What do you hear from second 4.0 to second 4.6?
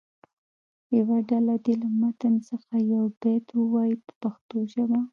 په پښتو